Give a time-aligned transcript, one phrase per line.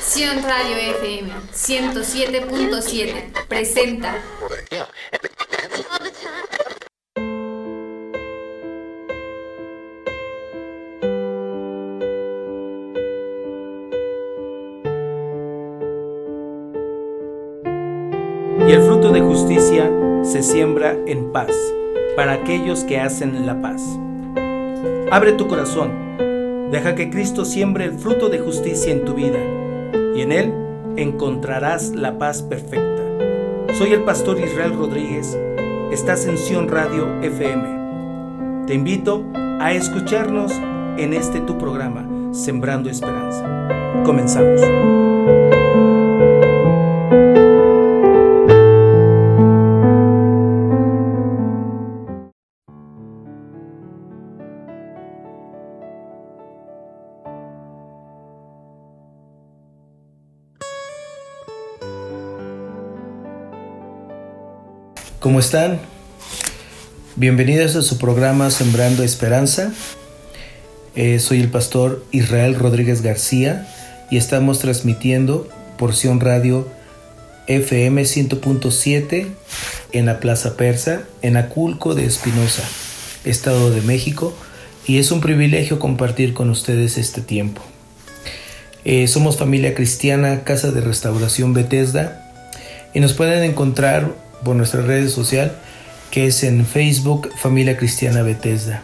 [0.00, 4.14] Sion Radio FM 107.7 presenta
[18.66, 19.90] Y el fruto de justicia
[20.22, 21.54] se siembra en paz
[22.16, 23.82] para aquellos que hacen la paz.
[25.10, 26.05] Abre tu corazón,
[26.76, 29.38] deja que Cristo siembre el fruto de justicia en tu vida
[30.14, 30.52] y en Él
[30.98, 33.02] encontrarás la paz perfecta.
[33.78, 35.38] Soy el pastor Israel Rodríguez,
[35.90, 38.66] estás en Sion Radio FM.
[38.66, 39.24] Te invito
[39.58, 40.52] a escucharnos
[40.98, 44.02] en este tu programa, Sembrando Esperanza.
[44.04, 45.15] Comenzamos.
[65.36, 65.80] ¿Cómo están?
[67.14, 69.70] Bienvenidos a su programa Sembrando Esperanza.
[70.94, 73.68] Eh, soy el pastor Israel Rodríguez García
[74.10, 76.66] y estamos transmitiendo Porción Radio
[77.48, 79.26] FM 100.7
[79.92, 82.62] en la Plaza Persa, en Aculco de Espinosa,
[83.26, 84.34] Estado de México,
[84.86, 87.60] y es un privilegio compartir con ustedes este tiempo.
[88.86, 92.22] Eh, somos familia cristiana, Casa de Restauración Bethesda,
[92.94, 95.50] y nos pueden encontrar por nuestra red social
[96.12, 98.80] que es en Facebook Familia Cristiana Bethesda.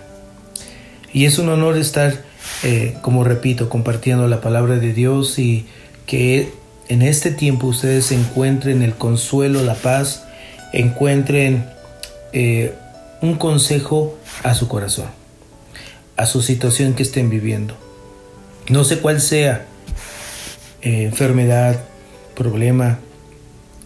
[1.13, 2.17] Y es un honor estar,
[2.65, 5.67] eh, como repito, compartiendo la palabra de Dios y
[6.05, 6.53] que
[6.89, 10.25] en este tiempo ustedes encuentren el consuelo, la paz,
[10.73, 11.65] encuentren
[12.33, 12.75] eh,
[13.21, 15.07] un consejo a su corazón,
[16.17, 17.77] a su situación que estén viviendo.
[18.69, 19.67] No sé cuál sea,
[20.83, 21.85] eh, enfermedad,
[22.35, 22.99] problema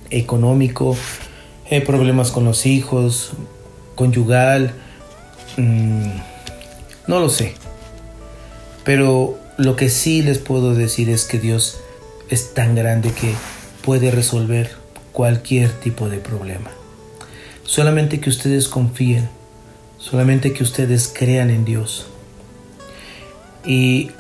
[0.09, 0.97] económico,
[1.71, 3.33] eh, problemas con los hijos,
[3.95, 4.73] conyugal,
[5.57, 6.11] mm,
[7.07, 7.55] no lo sé.
[8.85, 11.79] Pero lo que sí les puedo decir es que Dios
[12.29, 13.35] es tan grande que
[13.83, 14.71] puede resolver
[15.13, 16.71] cualquier tipo de problema.
[17.65, 19.29] Solamente que ustedes confíen,
[19.99, 22.07] solamente que ustedes crean en Dios.
[23.65, 24.11] Y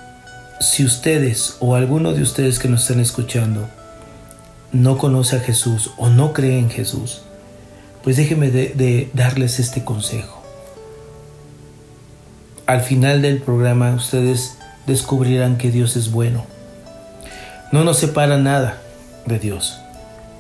[0.61, 3.69] si ustedes o alguno de ustedes que nos están escuchando
[4.73, 7.23] no conoce a Jesús o no cree en Jesús,
[8.07, 10.41] pues déjeme de, darles este consejo.
[12.65, 16.47] Al final del programa ustedes descubrirán que Dios es bueno.
[17.73, 18.81] No nos separa nada
[19.27, 19.81] de Dios,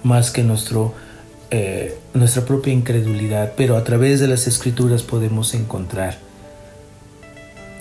[0.04, 0.94] más que nuestro,
[1.50, 6.18] eh, nuestra propia incredulidad, pero a través de las escrituras podemos encontrar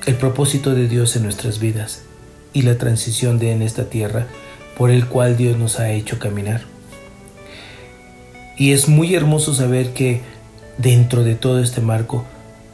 [0.07, 2.02] el propósito de Dios en nuestras vidas
[2.53, 4.25] y la transición de en esta tierra
[4.79, 6.75] por el cual Dios nos ha hecho caminar.
[8.58, 10.22] Y es muy hermoso saber que
[10.78, 12.26] dentro de todo este marco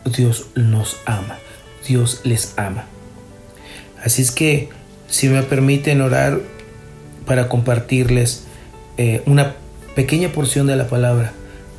[0.06, 1.40] Dios nos ama,
[1.88, 2.86] Dios les ama.
[4.04, 4.70] Así es que
[5.08, 6.40] si me permiten orar
[7.26, 8.44] para compartirles
[8.98, 9.56] eh, una
[9.96, 11.34] pequeña porción de la palabra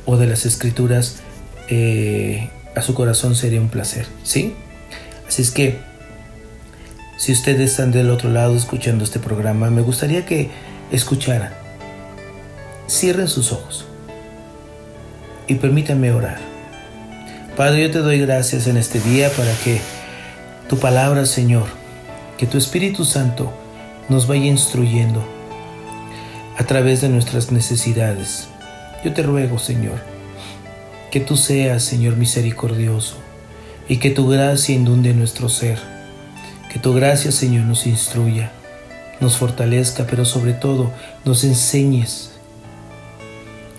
[0.05, 1.17] o de las escrituras,
[1.69, 4.53] eh, a su corazón sería un placer, ¿sí?
[5.27, 5.79] Así es que
[7.17, 10.49] si ustedes están del otro lado escuchando este programa, me gustaría que
[10.91, 11.53] escucharan.
[12.89, 13.85] Cierren sus ojos
[15.47, 16.37] y permítanme orar.
[17.55, 19.79] Padre, yo te doy gracias en este día para que
[20.67, 21.65] tu palabra, Señor,
[22.37, 23.53] que tu Espíritu Santo
[24.09, 25.23] nos vaya instruyendo
[26.57, 28.47] a través de nuestras necesidades.
[29.03, 29.99] Yo te ruego, Señor,
[31.11, 33.17] que tú seas, Señor, misericordioso
[33.87, 35.77] y que tu gracia inunde nuestro ser.
[36.71, 38.51] Que tu gracia, Señor, nos instruya,
[39.19, 40.91] nos fortalezca, pero sobre todo
[41.23, 42.31] nos enseñes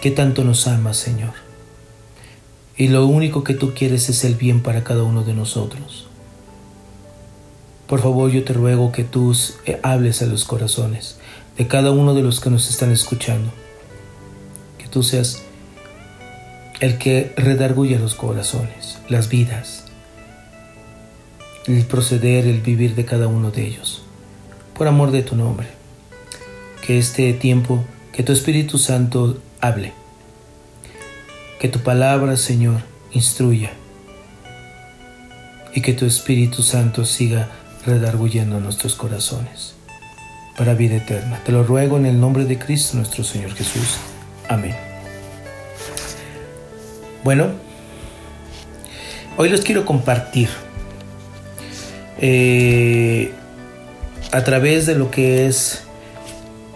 [0.01, 1.44] que tanto nos amas, Señor
[2.77, 6.07] y lo único que tú quieres es el bien para cada uno de nosotros.
[7.87, 11.19] Por favor, yo te ruego que tú eh, hables a los corazones
[11.57, 13.53] de cada uno de los que nos están escuchando.
[14.78, 15.43] Que tú seas
[16.81, 19.84] el que redarguye los corazones, las vidas,
[21.66, 24.03] el proceder, el vivir de cada uno de ellos.
[24.77, 25.69] Por amor de tu nombre.
[26.84, 29.93] Que este tiempo, que tu Espíritu Santo hable
[31.65, 32.83] que tu palabra, Señor,
[33.13, 33.71] instruya
[35.72, 37.49] y que tu Espíritu Santo siga
[37.87, 39.72] redarguyendo nuestros corazones
[40.59, 41.41] para vida eterna.
[41.43, 43.97] Te lo ruego en el nombre de Cristo nuestro Señor Jesús.
[44.47, 44.77] Amén.
[47.25, 47.53] Bueno,
[49.39, 50.51] hoy les quiero compartir
[52.21, 53.33] eh,
[54.33, 55.84] a través de lo que es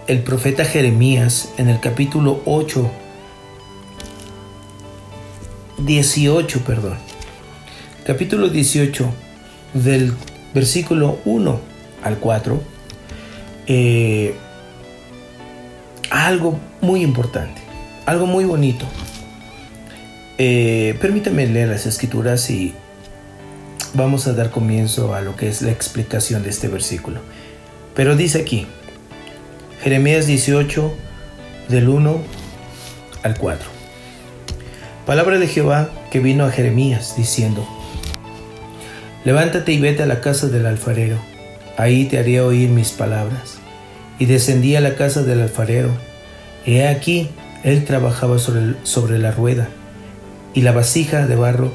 [0.07, 2.89] el profeta Jeremías en el capítulo 8,
[5.85, 6.97] 18, perdón.
[8.05, 9.13] Capítulo 18
[9.73, 10.13] del
[10.53, 11.59] versículo 1
[12.03, 12.61] al 4.
[13.67, 14.35] Eh,
[16.09, 17.61] algo muy importante,
[18.05, 18.85] algo muy bonito.
[20.37, 22.73] Eh, permítame leer las escrituras y
[23.93, 27.21] vamos a dar comienzo a lo que es la explicación de este versículo.
[27.95, 28.65] Pero dice aquí,
[29.83, 30.93] Jeremías 18,
[31.67, 32.21] del 1
[33.23, 33.78] al 4.
[35.09, 37.67] Palabra de Jehová que vino a Jeremías diciendo,
[39.25, 41.17] Levántate y vete a la casa del alfarero,
[41.77, 43.57] ahí te haré oír mis palabras.
[44.19, 45.89] Y descendí a la casa del alfarero,
[46.63, 47.27] he aquí,
[47.63, 49.69] él trabajaba sobre, sobre la rueda,
[50.53, 51.71] y la vasija de barro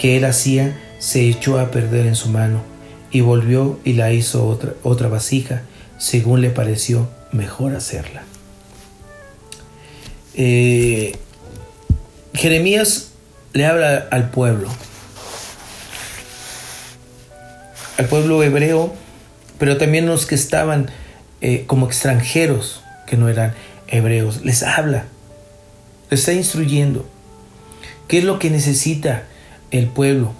[0.00, 2.62] que él hacía se echó a perder en su mano,
[3.12, 5.62] y volvió y la hizo otra, otra vasija,
[5.98, 8.24] según le pareció mejor hacerla.
[10.34, 11.16] Eh,
[12.38, 13.08] Jeremías
[13.52, 14.68] le habla al pueblo,
[17.96, 18.94] al pueblo hebreo,
[19.58, 20.88] pero también los que estaban
[21.40, 23.54] eh, como extranjeros, que no eran
[23.88, 25.06] hebreos, les habla,
[26.10, 27.08] les está instruyendo
[28.06, 29.24] qué es lo que necesita
[29.72, 30.32] el pueblo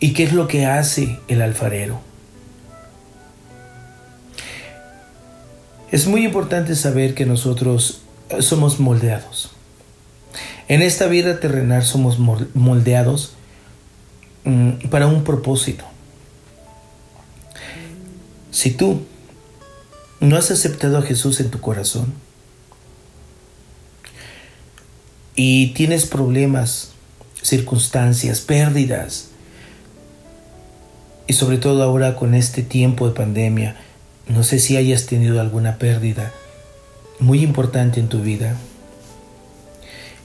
[0.00, 2.00] y qué es lo que hace el alfarero.
[5.92, 8.00] Es muy importante saber que nosotros
[8.40, 9.53] somos moldeados.
[10.68, 13.34] En esta vida terrenal somos moldeados
[14.44, 15.84] mm, para un propósito.
[18.50, 19.02] Si tú
[20.20, 22.14] no has aceptado a Jesús en tu corazón
[25.36, 26.92] y tienes problemas,
[27.42, 29.28] circunstancias, pérdidas,
[31.26, 33.76] y sobre todo ahora con este tiempo de pandemia,
[34.28, 36.32] no sé si hayas tenido alguna pérdida
[37.18, 38.56] muy importante en tu vida.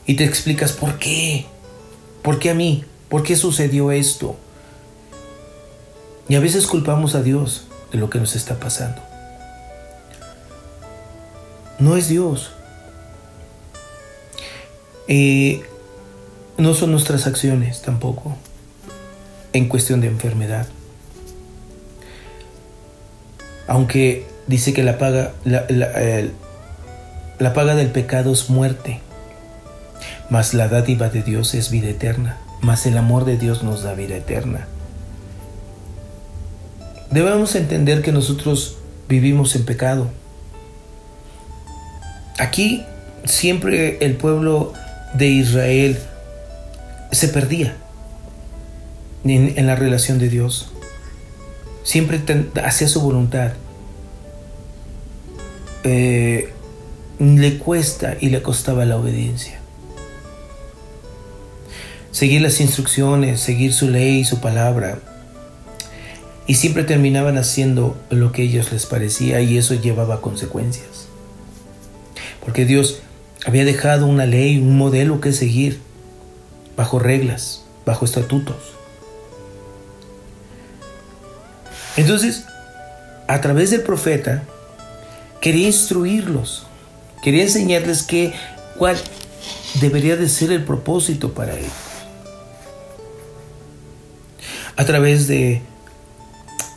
[0.10, 1.46] Y te explicas por qué.
[2.24, 2.84] ¿Por qué a mí?
[3.10, 4.36] ¿Por qué sucedió esto?
[6.28, 9.04] Y a veces culpamos a Dios de lo que nos está pasando.
[11.78, 12.50] No es Dios.
[15.08, 15.62] Eh,
[16.58, 18.36] no son nuestras acciones tampoco
[19.54, 20.68] en cuestión de enfermedad
[23.70, 25.64] aunque dice que la paga, la,
[27.54, 29.00] paga del pecado es muerte,
[30.30, 33.94] mas la dádiva de Dios es vida eterna, mas el amor de Dios nos da
[33.94, 34.68] vida eterna.
[37.12, 38.78] Debemos entender que nosotros
[39.08, 40.10] vivimos en pecado.
[42.38, 42.86] Aquí
[43.26, 44.74] siempre el pueblo
[45.14, 45.98] de Israel
[47.12, 47.76] se perdía
[49.24, 50.72] en la relación de Dios
[51.90, 52.22] siempre
[52.64, 53.54] hacía su voluntad.
[55.84, 56.54] Eh,
[57.18, 59.59] le cuesta y le costaba la obediencia.
[62.12, 65.00] Seguir las instrucciones, seguir su ley, su palabra.
[66.48, 71.08] Y siempre terminaban haciendo lo que a ellos les parecía y eso llevaba consecuencias.
[72.44, 73.00] Porque Dios
[73.46, 75.80] había dejado una ley, un modelo que seguir,
[76.76, 78.74] bajo reglas, bajo estatutos.
[81.98, 82.46] Entonces,
[83.28, 84.44] a través del profeta,
[85.42, 86.66] quería instruirlos,
[87.22, 88.34] quería enseñarles que,
[88.78, 88.98] cuál
[89.82, 91.89] debería de ser el propósito para ellos.
[94.80, 95.62] A través de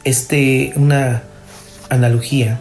[0.02, 1.22] este, una
[1.88, 2.60] analogía,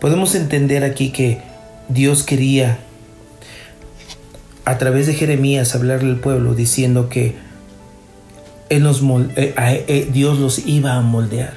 [0.00, 1.40] podemos entender aquí que
[1.88, 2.80] Dios quería,
[4.64, 7.36] a través de Jeremías, hablarle al pueblo diciendo que
[8.68, 8.84] él
[9.36, 11.54] eh, eh, Dios los iba a moldear.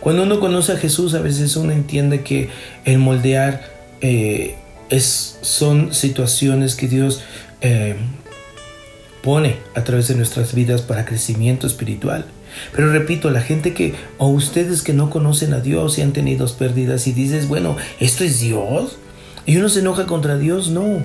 [0.00, 2.50] Cuando uno conoce a Jesús, a veces uno entiende que
[2.84, 3.72] el moldear
[4.02, 4.56] eh,
[4.90, 7.22] es, son situaciones que Dios
[9.28, 12.24] pone a través de nuestras vidas para crecimiento espiritual.
[12.74, 16.46] Pero repito, la gente que, o ustedes que no conocen a Dios y han tenido
[16.56, 18.96] pérdidas y dices, bueno, ¿esto es Dios?
[19.44, 21.02] Y uno se enoja contra Dios, no,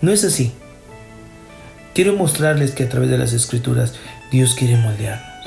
[0.00, 0.52] no es así.
[1.94, 3.92] Quiero mostrarles que a través de las escrituras
[4.30, 5.46] Dios quiere moldearnos.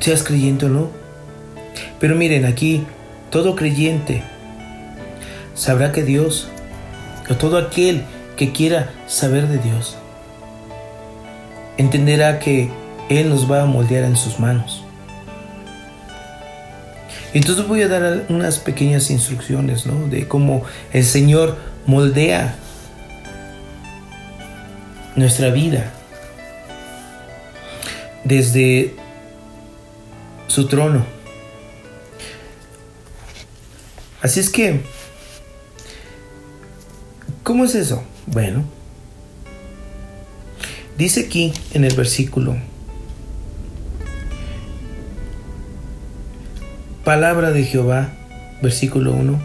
[0.00, 0.90] Seas creyente o no.
[2.00, 2.86] Pero miren, aquí
[3.28, 4.22] todo creyente
[5.54, 6.48] sabrá que Dios,
[7.28, 8.04] o todo aquel
[8.36, 9.96] que quiera saber de Dios,
[11.76, 12.70] entenderá que
[13.08, 14.84] Él nos va a moldear en sus manos.
[17.34, 20.06] Entonces voy a dar unas pequeñas instrucciones, ¿no?
[20.08, 22.56] De cómo el Señor moldea
[25.16, 25.90] nuestra vida
[28.24, 28.94] desde
[30.46, 31.04] su trono.
[34.20, 34.82] Así es que,
[37.52, 38.02] ¿cómo es eso?
[38.28, 38.64] Bueno,
[40.96, 42.56] dice aquí en el versículo,
[47.04, 48.08] palabra de Jehová,
[48.62, 49.38] versículo 1,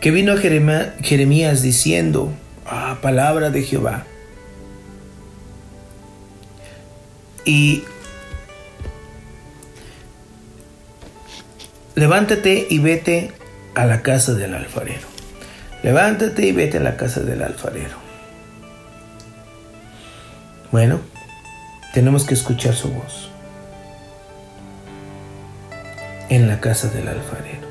[0.00, 2.32] que vino a Jeremías diciendo,
[2.64, 4.06] ah, palabra de Jehová.
[7.44, 7.84] Y
[11.96, 13.30] levántate y vete
[13.74, 15.11] a la casa del alfarero.
[15.82, 17.96] Levántate y vete a la casa del alfarero.
[20.70, 21.00] Bueno,
[21.92, 23.30] tenemos que escuchar su voz
[26.28, 27.68] en la casa del alfarero.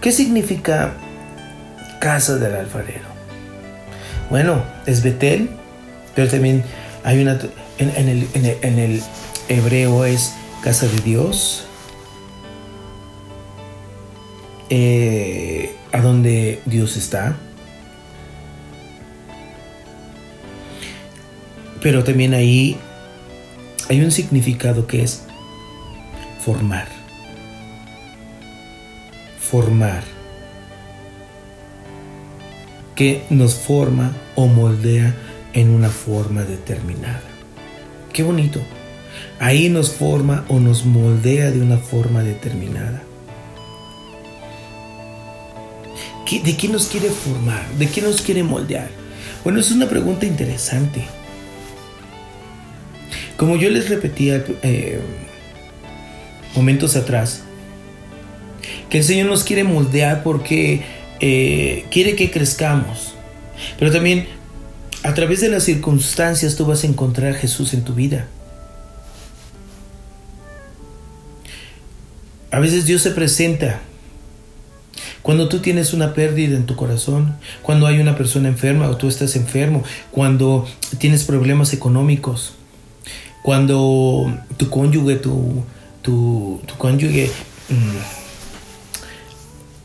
[0.00, 0.92] ¿Qué significa
[2.00, 3.06] casa del alfarero?
[4.28, 5.48] Bueno, es Betel,
[6.14, 6.64] pero también
[7.04, 7.38] hay una...
[7.78, 8.28] En, el,
[8.62, 9.02] el
[9.48, 11.66] hebreo es casa de Dios,
[14.70, 17.36] eh, a donde Dios está.
[21.80, 22.76] Pero también ahí
[23.88, 25.22] hay un significado que es
[26.44, 26.86] formar.
[29.40, 30.04] Formar.
[32.94, 35.14] Que nos forma o moldea
[35.54, 37.22] en una forma determinada.
[38.12, 38.60] Qué bonito.
[39.38, 43.02] Ahí nos forma o nos moldea de una forma determinada.
[46.30, 47.68] ¿De qué nos quiere formar?
[47.78, 48.90] ¿De qué nos quiere moldear?
[49.44, 51.04] Bueno, es una pregunta interesante.
[53.36, 55.00] Como yo les repetía eh,
[56.56, 57.42] momentos atrás,
[58.90, 60.82] que el Señor nos quiere moldear porque
[61.20, 63.14] eh, quiere que crezcamos.
[63.78, 64.26] Pero también
[65.04, 68.26] a través de las circunstancias tú vas a encontrar a Jesús en tu vida.
[72.50, 73.80] A veces Dios se presenta
[75.26, 79.08] cuando tú tienes una pérdida en tu corazón, cuando hay una persona enferma o tú
[79.08, 80.68] estás enfermo, cuando
[80.98, 82.54] tienes problemas económicos,
[83.42, 85.64] cuando tu cónyuge, tu,
[86.00, 87.32] tu, cónyuge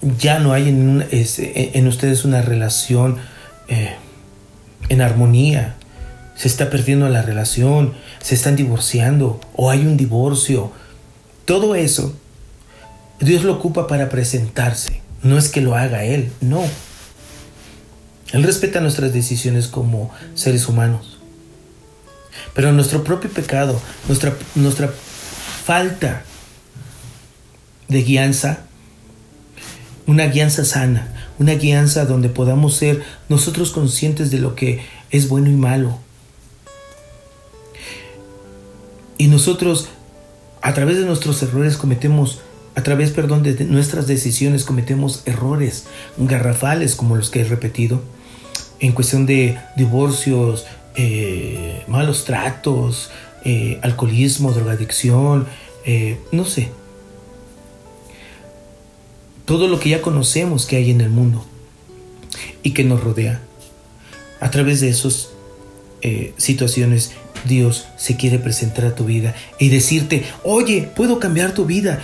[0.03, 3.17] mm, ya no hay en, en, ustedes una relación
[3.67, 3.95] eh,
[4.89, 5.75] en armonía,
[6.35, 10.71] se está perdiendo la relación, se están divorciando o hay un divorcio.
[11.45, 12.13] Todo eso,
[13.19, 15.01] Dios lo ocupa para presentarse.
[15.23, 16.63] No es que lo haga Él, no.
[18.31, 21.19] Él respeta nuestras decisiones como seres humanos.
[22.53, 24.91] Pero nuestro propio pecado, nuestra, nuestra
[25.65, 26.23] falta
[27.87, 28.61] de guianza,
[30.07, 31.07] una guianza sana,
[31.39, 35.99] una guianza donde podamos ser nosotros conscientes de lo que es bueno y malo.
[39.17, 39.89] Y nosotros,
[40.61, 42.39] a través de nuestros errores, cometemos
[42.75, 45.85] a través, perdón, de nuestras decisiones cometemos errores
[46.17, 48.01] garrafales como los que he repetido
[48.79, 53.11] en cuestión de divorcios, eh, malos tratos,
[53.45, 55.47] eh, alcoholismo, drogadicción,
[55.85, 56.71] eh, no sé.
[59.45, 61.45] Todo lo que ya conocemos que hay en el mundo
[62.63, 63.41] y que nos rodea.
[64.39, 65.29] A través de esas
[66.37, 67.11] situaciones
[67.45, 72.01] Dios se quiere presentar a tu vida y decirte, oye, puedo cambiar tu vida,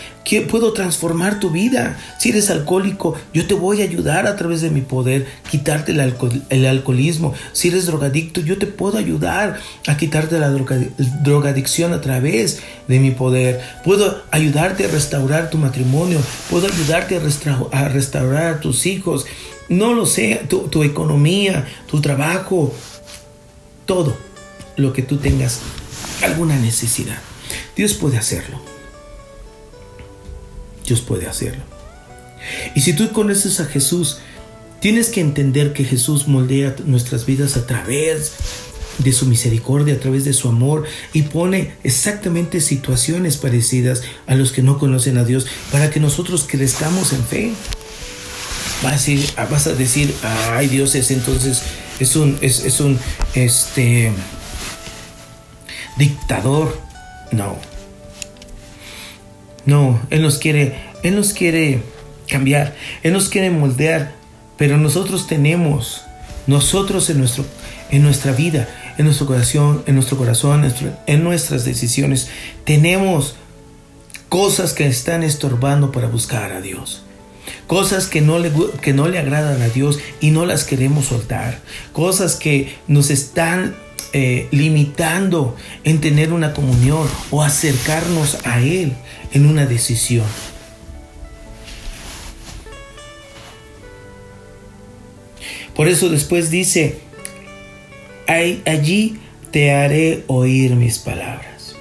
[0.49, 1.97] puedo transformar tu vida.
[2.19, 6.13] Si eres alcohólico, yo te voy a ayudar a través de mi poder, quitarte el,
[6.49, 7.33] el alcoholismo.
[7.53, 10.49] Si eres drogadicto, yo te puedo ayudar a quitarte la
[11.23, 13.61] drogadicción a través de mi poder.
[13.83, 17.19] Puedo ayudarte a restaurar tu matrimonio, puedo ayudarte
[17.71, 19.25] a, restaurar tus hijos.
[19.69, 22.73] No lo sé, tu economía, tu trabajo,
[23.85, 24.26] todo
[24.77, 25.59] lo que tú tengas
[26.23, 27.17] alguna necesidad.
[27.75, 28.61] Dios puede hacerlo.
[30.85, 31.63] Dios puede hacerlo.
[32.75, 34.19] Y si tú conoces a Jesús,
[34.79, 38.33] tienes que entender que Jesús moldea nuestras vidas a través
[38.99, 44.51] de su misericordia, a través de su amor y pone exactamente situaciones parecidas a los
[44.51, 47.53] que no conocen a Dios para que nosotros crezcamos en fe.
[48.83, 50.13] Vas a decir, vas a decir
[50.51, 51.61] ay Dios es entonces,
[51.99, 52.99] es un, es, es un,
[53.33, 54.11] este,
[55.97, 56.79] dictador.
[57.31, 57.57] No.
[59.65, 61.81] No, Él nos quiere, Él nos quiere
[62.27, 62.73] cambiar,
[63.03, 64.13] Él nos quiere moldear,
[64.57, 66.03] pero nosotros tenemos,
[66.47, 67.45] nosotros en, nuestro,
[67.91, 70.73] en nuestra vida, en nuestro corazón, en nuestro corazón,
[71.05, 72.29] en nuestras decisiones,
[72.63, 73.35] tenemos
[74.29, 77.03] cosas que están estorbando para buscar a Dios.
[77.67, 78.51] cosas que no, le,
[78.81, 81.59] que no le agradan a Dios y no las queremos soltar,
[81.91, 83.75] cosas que nos están
[84.13, 88.93] eh, limitando en tener una comunión o acercarnos a Él
[89.33, 90.25] en una decisión.
[95.75, 96.97] Por eso después dice,
[98.27, 99.19] allí
[99.51, 101.75] te haré oír mis palabras.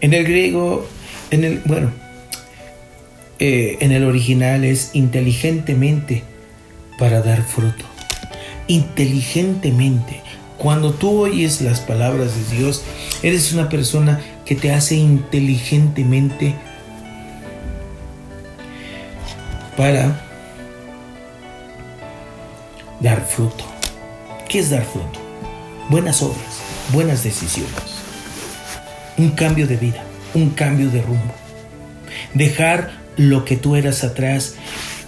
[0.00, 0.86] En el griego,
[1.30, 1.90] en el, bueno,
[3.38, 6.22] eh, en el original es inteligentemente
[6.98, 7.84] para dar fruto.
[8.68, 10.22] Inteligentemente.
[10.58, 12.82] Cuando tú oyes las palabras de Dios,
[13.22, 16.54] eres una persona que te hace inteligentemente
[19.76, 20.22] para
[23.00, 23.64] dar fruto.
[24.48, 25.20] ¿Qué es dar fruto?
[25.90, 26.60] Buenas obras,
[26.92, 27.74] buenas decisiones,
[29.18, 30.02] un cambio de vida,
[30.34, 31.34] un cambio de rumbo.
[32.32, 34.54] Dejar lo que tú eras atrás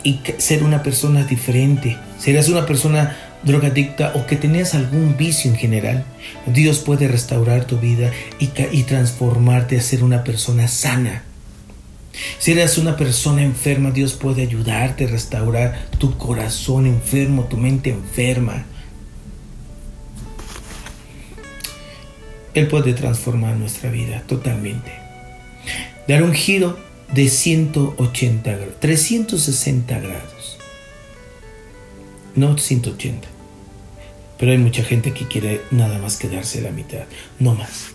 [0.02, 1.96] y ser una persona diferente.
[2.18, 6.04] Serás una persona drogadicta o que tenías algún vicio en general.
[6.46, 11.24] Dios puede restaurar tu vida y, transformarte a ser una persona sana.
[12.38, 17.90] Si eres una persona enferma, Dios puede ayudarte a restaurar tu corazón enfermo, tu mente
[17.90, 18.64] enferma.
[22.54, 24.90] Él puede transformar nuestra vida totalmente.
[26.08, 26.78] Dar un giro
[27.12, 30.58] de 180 grados, 360 grados.
[32.38, 33.26] No 180.
[34.38, 37.02] Pero hay mucha gente que quiere nada más quedarse la mitad,
[37.40, 37.86] no más.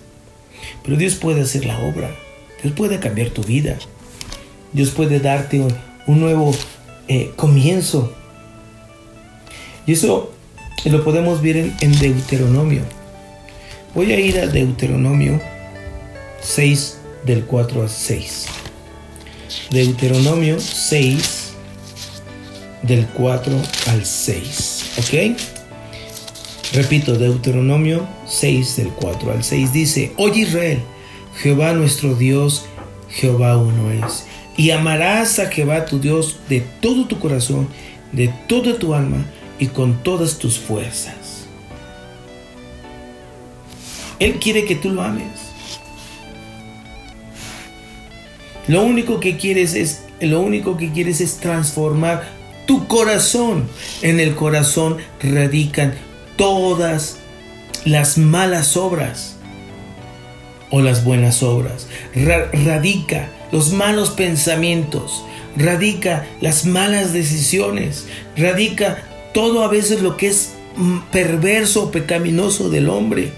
[0.83, 2.13] Pero Dios puede hacer la obra.
[2.61, 3.77] Dios puede cambiar tu vida.
[4.73, 6.53] Dios puede darte un, nuevo
[7.07, 8.13] eh, comienzo.
[9.87, 10.33] Y eso
[10.83, 12.81] lo podemos ver en, en Deuteronomio.
[13.95, 15.39] Voy a ir a Deuteronomio
[16.41, 18.45] 6 del 4 al 6.
[19.71, 21.42] Deuteronomio 6
[22.83, 23.53] del 4
[23.87, 24.91] al 6.
[24.99, 25.37] ¿Ok?
[26.73, 30.79] Repito, Deuteronomio 6 del 4 al 6 dice, Oye Israel,
[31.41, 32.65] Jehová nuestro Dios,
[33.09, 34.25] Jehová uno es
[34.57, 37.67] y amarás a Jehová tu Dios de todo tu corazón,
[38.11, 39.25] de toda tu alma
[39.59, 41.45] y con todas tus fuerzas.
[44.19, 45.27] Él quiere que tú lo ames.
[48.67, 52.23] Lo único que quieres es lo único que quieres es transformar
[52.65, 53.67] tu corazón.
[54.01, 55.93] En el corazón radican
[56.37, 57.17] todas
[57.85, 59.35] las malas obras
[60.69, 61.87] o las buenas obras.
[62.15, 65.23] radica los malos pensamientos,
[65.55, 72.69] radica las malas decisiones, radica todo a veces lo que es mm, perverso o pecaminoso
[72.69, 73.31] del hombre.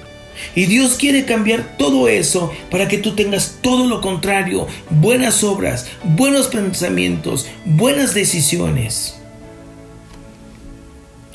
[0.56, 5.88] Y Dios quiere cambiar todo eso para que tú tengas todo lo contrario, buenas obras,
[6.04, 9.15] buenos pensamientos, buenas decisiones.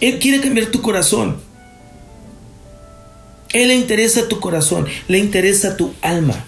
[0.00, 1.38] Él quiere cambiar tu corazón.
[3.52, 6.44] Él le interesa tu corazón, le interesa tu alma.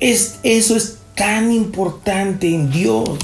[0.00, 3.18] Es, eso es tan importante en Dios.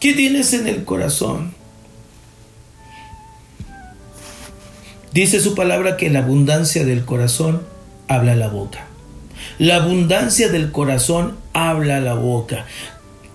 [0.00, 1.54] ¿Qué tienes en el corazón?
[5.12, 7.62] Dice su palabra que la abundancia del corazón
[8.08, 8.86] habla la boca.
[9.58, 12.66] La abundancia del corazón habla la boca.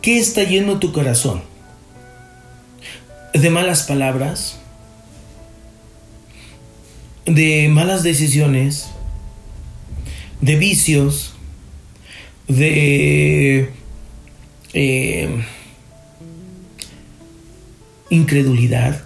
[0.01, 1.48] ¿Qué está lleno tu corazón?
[3.33, 4.57] ¿De malas palabras?
[7.25, 8.89] ¿De malas decisiones?
[10.41, 11.33] de vicios,
[12.47, 13.69] de
[14.73, 15.45] eh,
[18.09, 19.03] incredulidad,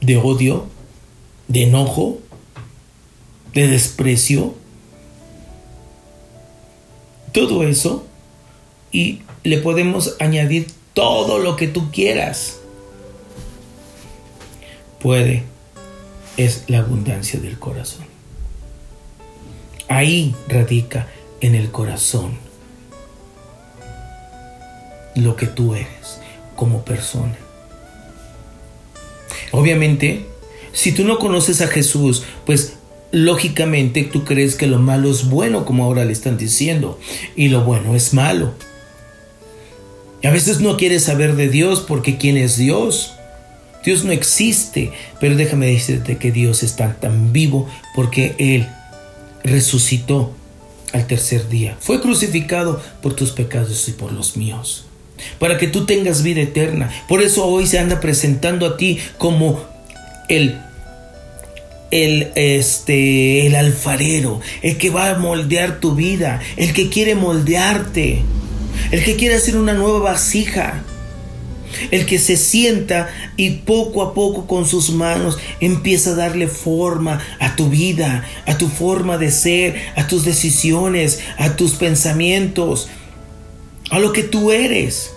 [0.00, 0.68] de odio,
[1.48, 2.20] de enojo,
[3.52, 4.54] de desprecio,
[7.32, 8.06] todo eso
[8.92, 12.60] y le podemos añadir todo lo que tú quieras.
[15.00, 15.42] Puede,
[16.38, 18.06] es la abundancia del corazón.
[19.88, 21.08] Ahí radica
[21.42, 22.38] en el corazón
[25.14, 26.20] lo que tú eres
[26.56, 27.36] como persona.
[29.52, 30.26] Obviamente,
[30.72, 32.74] si tú no conoces a Jesús, pues
[33.12, 36.98] lógicamente tú crees que lo malo es bueno, como ahora le están diciendo,
[37.36, 38.54] y lo bueno es malo.
[40.24, 43.12] Y a veces no quieres saber de Dios porque ¿quién es Dios?
[43.84, 48.66] Dios no existe, pero déjame decirte que Dios está tan vivo porque Él
[49.42, 50.32] resucitó
[50.94, 51.76] al tercer día.
[51.78, 54.86] Fue crucificado por tus pecados y por los míos.
[55.38, 56.90] Para que tú tengas vida eterna.
[57.06, 59.62] Por eso hoy se anda presentando a ti como
[60.30, 60.58] el
[61.90, 68.22] el, este, el alfarero, el que va a moldear tu vida, el que quiere moldearte,
[68.94, 70.84] el que quiere hacer una nueva vasija,
[71.90, 77.20] el que se sienta y poco a poco con sus manos empieza a darle forma
[77.40, 82.88] a tu vida, a tu forma de ser, a tus decisiones, a tus pensamientos,
[83.90, 85.10] a lo que tú eres.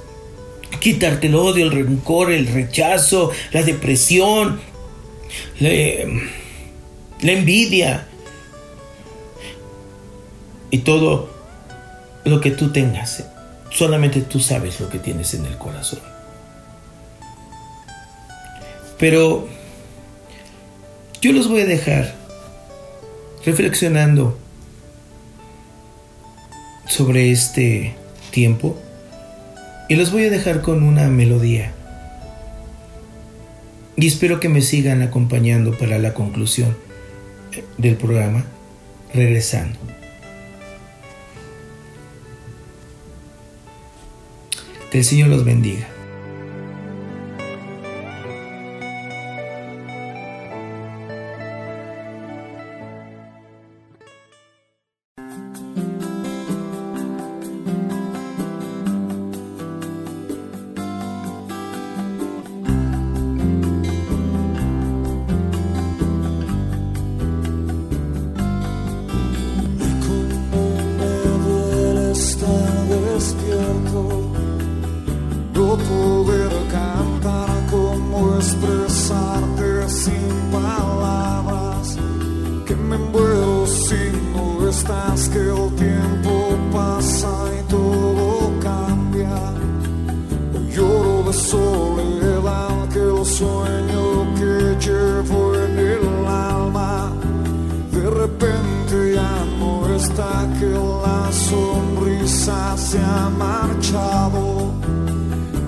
[0.80, 4.60] Quitarte el odio, el rencor, el rechazo, la depresión,
[5.60, 8.08] la envidia
[10.72, 11.30] y todo
[12.26, 13.24] lo que tú tengas.
[13.72, 16.00] Solamente tú sabes lo que tienes en el corazón.
[18.98, 19.48] Pero
[21.22, 22.16] yo los voy a dejar
[23.46, 24.38] reflexionando
[26.88, 27.96] sobre este
[28.32, 28.78] tiempo
[29.90, 31.74] y los voy a dejar con una melodía.
[33.96, 36.78] Y espero que me sigan acompañando para la conclusión
[37.78, 38.46] del programa
[39.14, 39.80] Regresando.
[44.92, 45.97] Que el Señor los bendiga.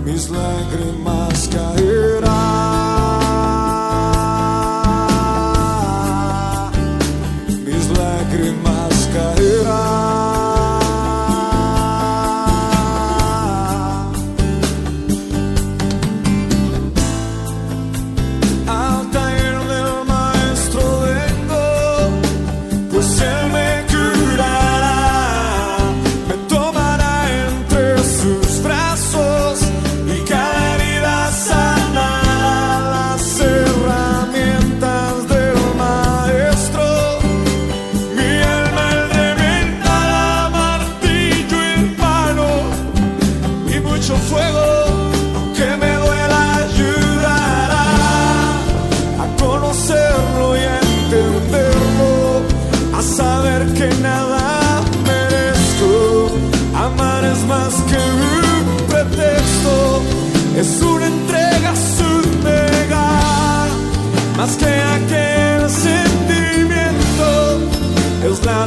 [0.06, 1.89] mis lágrimas caer.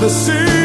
[0.03, 0.62] the sea.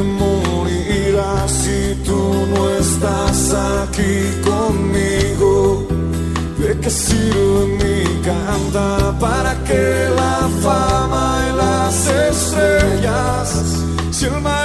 [0.00, 5.86] Que morirá si tú no estás aquí conmigo.
[6.58, 13.48] ¿De qué sirve mi canta para que la fama y las estrellas?
[14.10, 14.59] Si el maestro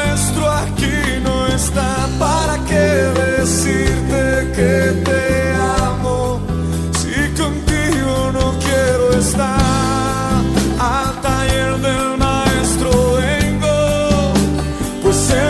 [15.16, 15.45] ser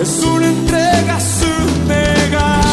[0.00, 2.64] es una entrega sin negar,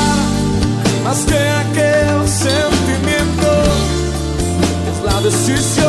[1.03, 3.49] más que aquel sentimiento,
[4.91, 5.80] es la decisión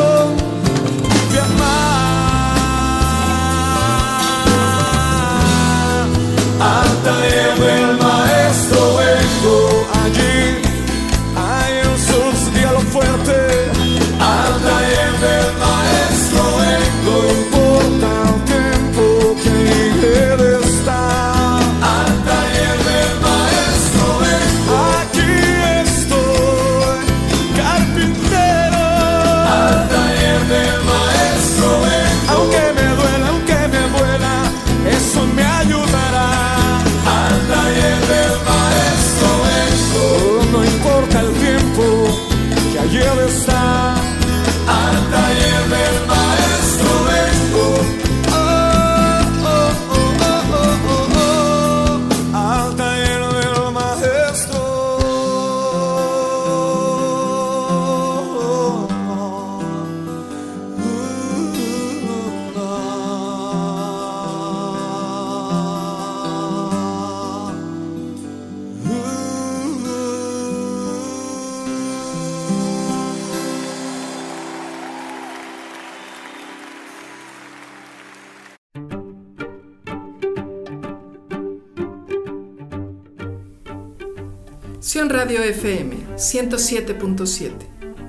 [85.23, 87.53] Radio FM 107.7,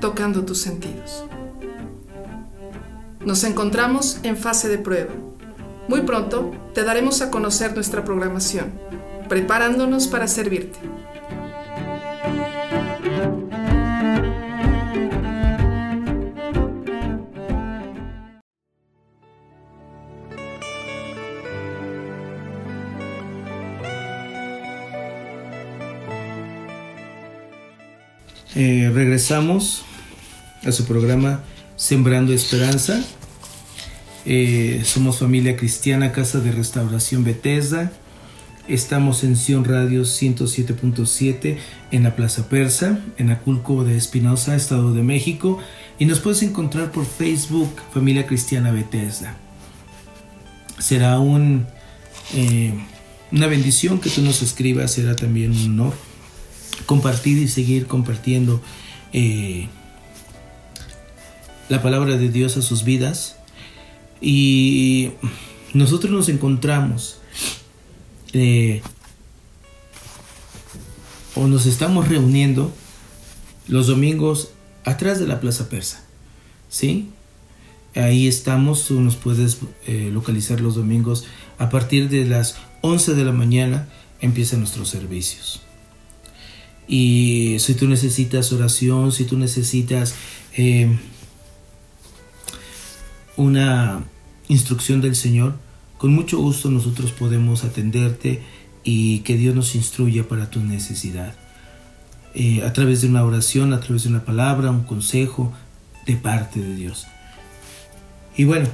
[0.01, 1.25] tocando tus sentidos.
[3.25, 5.13] Nos encontramos en fase de prueba.
[5.87, 8.73] Muy pronto te daremos a conocer nuestra programación,
[9.29, 10.81] preparándonos para servirte.
[29.05, 29.83] Regresamos
[30.65, 31.43] a su programa
[31.77, 33.05] Sembrando Esperanza.
[34.25, 37.93] Eh, somos familia cristiana, Casa de Restauración Bethesda.
[38.67, 41.59] Estamos en Sion Radio 107.7
[41.91, 45.59] en la Plaza Persa, en Aculco de Espinosa, Estado de México.
[45.99, 49.37] Y nos puedes encontrar por Facebook, Familia Cristiana Bethesda.
[50.79, 51.67] Será un,
[52.33, 52.73] eh,
[53.31, 55.93] una bendición que tú nos escribas, será también un honor
[56.87, 58.63] compartir y seguir compartiendo
[59.15, 59.69] eh,
[61.71, 63.37] la palabra de Dios a sus vidas.
[64.21, 65.13] Y
[65.73, 67.19] nosotros nos encontramos
[68.33, 68.83] eh,
[71.35, 72.73] o nos estamos reuniendo
[73.69, 74.51] los domingos
[74.85, 76.05] atrás de la Plaza Persa.
[76.69, 77.11] ¿Sí?
[77.95, 81.25] Ahí estamos, tú nos puedes eh, localizar los domingos
[81.59, 83.89] a partir de las 11 de la mañana
[84.21, 85.61] empiezan nuestros servicios.
[86.87, 90.15] Y si tú necesitas oración, si tú necesitas
[90.57, 90.99] eh,
[93.37, 94.05] una
[94.49, 95.57] instrucción del Señor,
[95.99, 98.43] con mucho gusto nosotros podemos atenderte
[98.83, 101.35] y que Dios nos instruya para tu necesidad.
[102.35, 105.53] Eh, a través de una oración, a través de una palabra, un consejo
[106.05, 107.07] de parte de Dios.
[108.37, 108.69] Y bueno,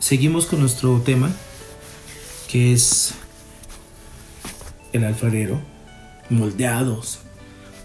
[0.00, 1.30] seguimos con nuestro tema,
[2.48, 3.14] que es
[4.92, 5.77] el alfarero
[6.30, 7.20] moldeados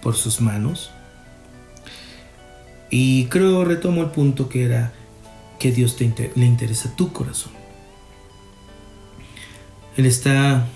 [0.02, 0.92] por sus manos.
[2.90, 4.94] Y creo retomo el punto que era
[5.60, 7.54] que Dios te le interesa tu corazón.
[9.96, 10.68] Él está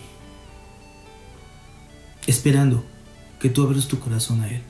[2.25, 2.83] esperando
[3.39, 4.61] que tú abres tu corazón a Él.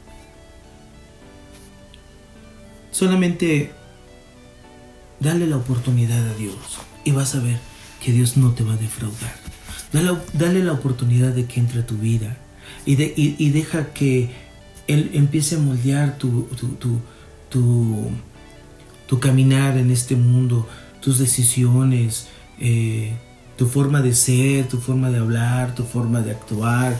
[2.91, 3.71] Solamente
[5.19, 6.55] dale la oportunidad a Dios
[7.03, 7.59] y vas a ver
[8.03, 9.35] que Dios no te va a defraudar.
[9.93, 12.37] Dale, dale la oportunidad de que entre a tu vida,
[12.87, 14.29] y, de, y, y, deja que
[14.87, 16.47] Él empiece a moldear tu
[19.19, 20.67] caminar en este mundo,
[21.01, 22.27] tus decisiones,
[22.59, 23.13] eh,
[23.57, 26.97] tu forma de ser, tu forma de hablar, tu forma de actuar.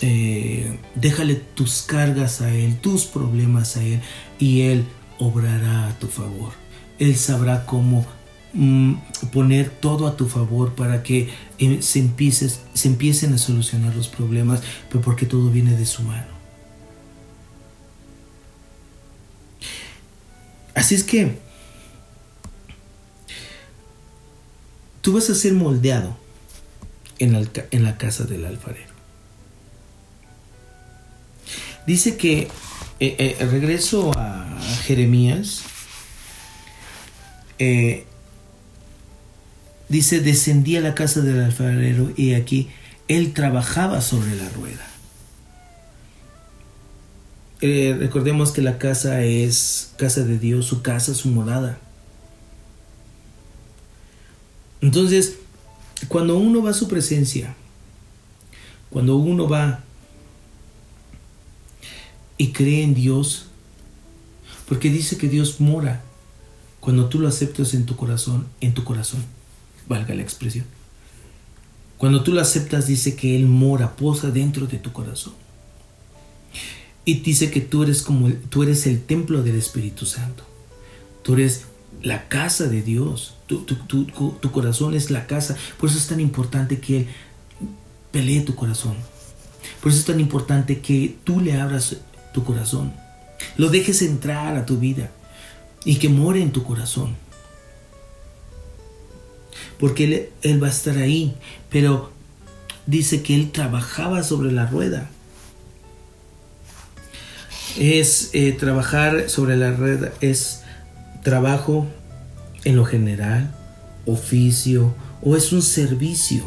[0.00, 4.00] Eh, déjale tus cargas a Él, tus problemas a Él
[4.38, 4.84] y Él
[5.18, 6.52] obrará a tu favor.
[6.98, 8.06] Él sabrá cómo
[8.52, 8.94] mm,
[9.32, 14.08] poner todo a tu favor para que eh, se, empieces, se empiecen a solucionar los
[14.08, 16.38] problemas, pero porque todo viene de su mano.
[20.74, 21.38] Así es que
[25.00, 26.16] tú vas a ser moldeado
[27.18, 28.92] en la, en la casa del alfarero.
[31.86, 32.48] Dice que,
[33.00, 35.62] eh, eh, regreso a Jeremías,
[37.58, 38.06] eh,
[39.88, 42.68] dice, descendía a la casa del alfarero y aquí
[43.08, 44.86] él trabajaba sobre la rueda.
[47.60, 51.78] Eh, recordemos que la casa es casa de Dios, su casa, su morada.
[54.80, 55.38] Entonces,
[56.06, 57.56] cuando uno va a su presencia,
[58.90, 59.80] cuando uno va
[62.36, 63.46] y cree en Dios,
[64.68, 66.02] porque dice que Dios mora
[66.78, 69.24] cuando tú lo aceptas en tu corazón, en tu corazón,
[69.88, 70.64] valga la expresión.
[71.96, 75.34] Cuando tú lo aceptas, dice que Él mora, posa dentro de tu corazón.
[77.04, 80.44] Y dice que tú eres como tú eres el templo del Espíritu Santo.
[81.22, 81.64] Tú eres
[82.02, 83.34] la casa de Dios.
[83.46, 85.56] Tu, tu, corazón es la casa.
[85.78, 87.06] Por eso es tan importante que Él
[88.12, 88.94] pelee tu corazón.
[89.80, 91.96] Por eso es tan importante que tú le abras
[92.32, 92.92] tu corazón.
[93.56, 95.10] Lo dejes entrar a tu vida
[95.84, 97.16] y que more en tu corazón.
[99.78, 101.34] Porque Él, va a estar ahí.
[101.70, 102.12] Pero
[102.86, 105.10] dice que Él trabajaba sobre la rueda
[107.78, 110.62] es eh, trabajar sobre la red, es
[111.22, 111.86] trabajo
[112.64, 113.54] en lo general,
[114.06, 116.42] oficio o es un servicio.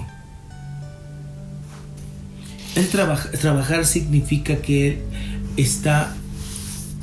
[2.76, 5.02] El trabajar significa que él
[5.58, 6.15] está,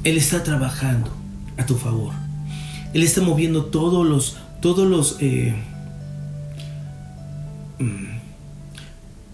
[0.05, 1.11] él está trabajando
[1.57, 2.13] a tu favor.
[2.95, 5.55] Él está moviendo todos los, todos los, eh,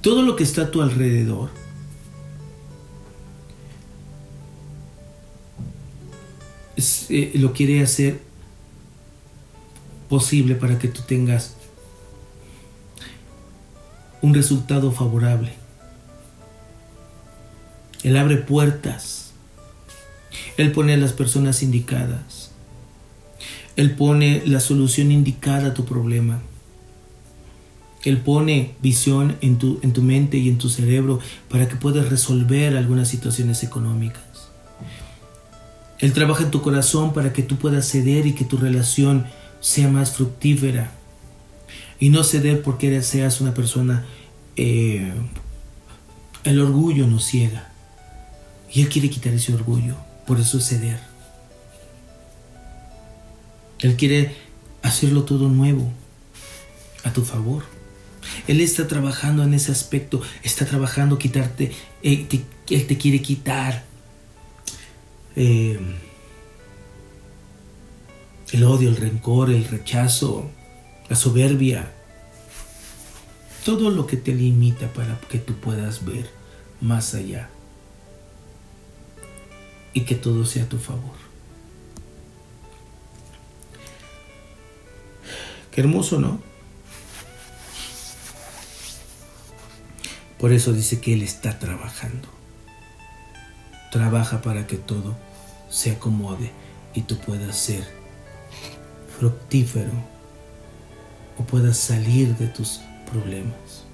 [0.01, 1.51] todo lo que está a tu alrededor
[7.09, 8.21] Eh, lo quiere hacer
[10.09, 11.55] posible para que tú tengas
[14.23, 15.53] un resultado favorable.
[18.03, 19.33] Él abre puertas.
[20.57, 22.51] Él pone a las personas indicadas.
[23.77, 26.41] Él pone la solución indicada a tu problema.
[28.05, 32.09] Él pone visión en tu, en tu mente y en tu cerebro para que puedas
[32.09, 34.23] resolver algunas situaciones económicas.
[35.99, 39.27] Él trabaja en tu corazón para que tú puedas ceder y que tu relación
[39.61, 40.91] sea más fructífera.
[41.99, 44.05] Y no ceder porque seas una persona...
[44.57, 45.13] Eh,
[46.45, 47.71] el orgullo nos ciega.
[48.71, 49.97] Y Él quiere quitar ese orgullo.
[50.27, 51.01] Por eso es ceder.
[53.81, 54.37] Él quiere
[54.83, 55.91] hacerlo todo nuevo.
[57.03, 57.65] A tu favor.
[58.47, 60.21] Él está trabajando en ese aspecto.
[60.43, 61.73] Está trabajando quitarte.
[62.03, 62.27] Eh,
[62.71, 63.85] él te quiere quitar
[65.37, 65.79] eh,
[68.53, 70.49] el odio, el rencor, el rechazo,
[71.09, 71.93] la soberbia,
[73.65, 76.31] todo lo que te limita para que tú puedas ver
[76.81, 77.51] más allá
[79.93, 81.17] y que todo sea a tu favor.
[85.73, 86.41] Qué hermoso, ¿no?
[90.39, 92.35] Por eso dice que Él está trabajando
[93.95, 95.15] trabaja para que todo
[95.71, 96.51] se acomode
[96.95, 97.85] y tú puedas ser
[99.21, 99.93] fructífero
[101.39, 103.85] o puedas salir de tus problemas.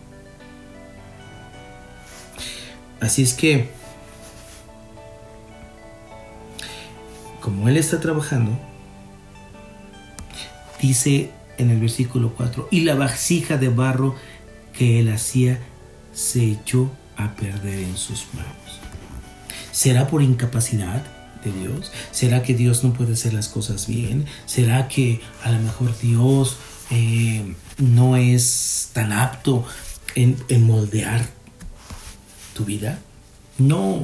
[2.99, 3.69] Así es que,
[7.43, 8.59] como Él está trabajando,
[10.81, 14.15] dice en el versículo 4, y la vasija de barro
[14.73, 15.61] que Él hacía
[16.13, 18.81] se echó a perder en sus manos.
[19.73, 21.05] ¿Será por incapacidad
[21.45, 21.93] de Dios?
[22.11, 24.27] ¿Será que Dios no puede hacer las cosas bien?
[24.47, 26.57] ¿Será que a lo mejor Dios
[26.91, 29.65] eh, no es tan apto
[30.15, 31.27] en, en moldear
[32.55, 32.99] tu vida?
[33.59, 34.03] No,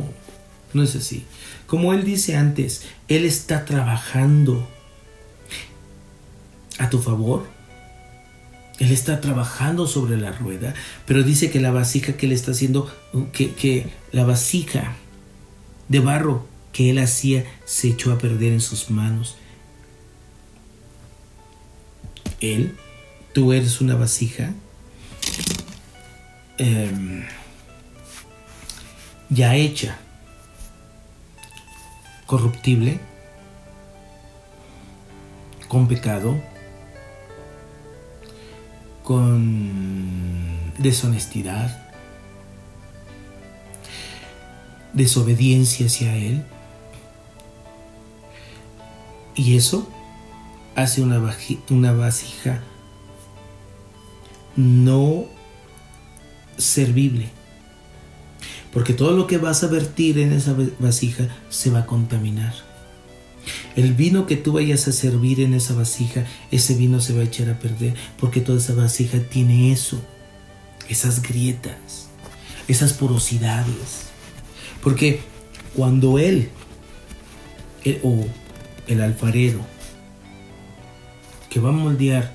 [0.72, 1.24] no es así.
[1.66, 4.68] Como él dice antes, Él está trabajando
[6.78, 7.55] a tu favor.
[8.78, 10.74] Él está trabajando sobre la rueda,
[11.06, 12.92] pero dice que la vasija que él está haciendo,
[13.32, 14.96] que, la vasija
[15.88, 19.36] de barro que él hacía se echó a perder en sus manos.
[22.40, 22.76] Él,
[23.32, 24.52] tú eres una vasija
[26.58, 27.24] em,
[29.30, 29.98] ya hecha,
[32.26, 33.00] corruptible,
[35.68, 36.38] con pecado,
[39.06, 41.80] con deshonestidad,
[44.94, 46.44] desobediencia hacia Él.
[49.36, 49.88] Y eso
[50.74, 51.20] hace una,
[51.92, 52.60] vasija
[54.56, 55.26] no
[56.56, 57.28] servible.
[58.72, 62.65] Porque todo lo que vas a vertir en esa vasija se va a contaminar.
[63.76, 67.24] El vino que tú vayas a servir en esa vasija, ese vino se va a
[67.24, 70.00] echar a perder porque toda esa vasija tiene eso,
[70.88, 72.08] esas grietas,
[72.68, 74.06] esas porosidades.
[74.82, 75.20] Porque
[75.74, 76.48] cuando él,
[78.02, 78.26] o
[78.86, 79.60] el alfarero
[81.50, 82.34] que va a moldear,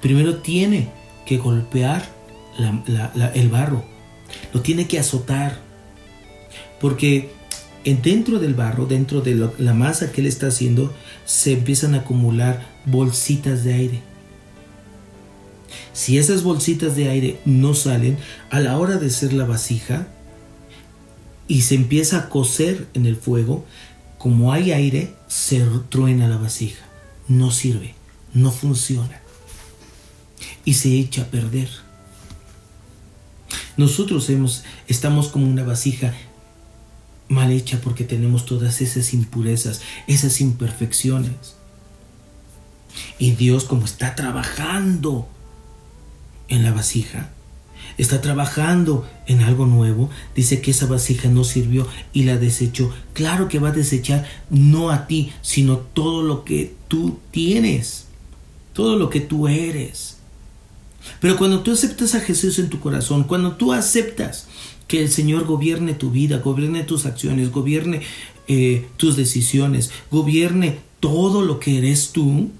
[0.00, 0.88] primero tiene
[1.24, 2.04] que golpear
[3.34, 3.84] el barro,
[4.52, 5.60] lo tiene que azotar,
[6.80, 7.30] porque
[7.84, 12.66] dentro del barro, dentro de la masa que él está haciendo, se empiezan a acumular
[12.86, 14.12] bolsitas de aire.
[15.92, 18.18] Si esas bolsitas de aire no salen,
[18.50, 20.08] a la hora de hacer la vasija
[21.48, 23.64] y se empieza a cocer en el fuego,
[24.18, 26.84] como hay aire, se truena la vasija.
[27.28, 27.94] No sirve,
[28.32, 29.20] no funciona.
[30.64, 31.68] Y se echa a perder.
[33.76, 36.14] Nosotros hemos, estamos como una vasija
[37.32, 41.56] mal hecha porque tenemos todas esas impurezas, esas imperfecciones.
[43.18, 45.26] Y Dios como está trabajando
[46.48, 47.30] en la vasija,
[47.98, 52.92] está trabajando en algo nuevo, dice que esa vasija no sirvió y la desechó.
[53.14, 58.06] Claro que va a desechar no a ti, sino todo lo que tú tienes,
[58.74, 60.18] todo lo que tú eres.
[61.20, 64.46] Pero cuando tú aceptas a Jesús en tu corazón, cuando tú aceptas
[64.92, 68.02] que el Señor gobierne tu vida, gobierne tus acciones, gobierne
[68.46, 72.50] eh, tus decisiones, gobierne todo lo que eres tú,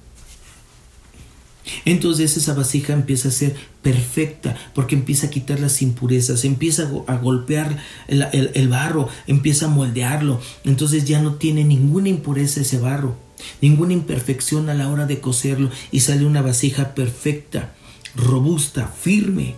[1.85, 7.17] entonces esa vasija empieza a ser perfecta porque empieza a quitar las impurezas, empieza a,
[7.19, 7.77] golpear
[8.09, 10.41] el, barro, empieza a moldearlo.
[10.65, 13.15] Entonces ya no tiene ninguna impureza ese barro,
[13.61, 17.75] ninguna imperfección a la hora de coserlo y sale una vasija perfecta,
[18.17, 19.55] robusta, firme,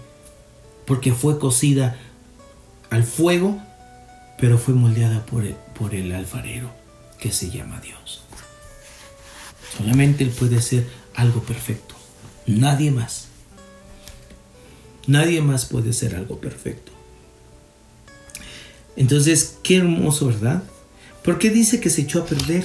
[0.87, 2.01] porque fue cocida
[2.95, 3.61] al fuego,
[4.39, 6.71] pero fue moldeada por el, alfarero
[7.19, 8.23] que se llama Dios.
[9.77, 10.87] Solamente Él puede ser
[11.17, 11.97] algo perfecto,
[12.47, 13.27] nadie más.
[15.09, 16.93] Nadie más puede ser algo perfecto.
[18.97, 20.63] Entonces, qué hermoso, ¿verdad?
[21.25, 22.65] ¿Por qué dice que se echó a perder?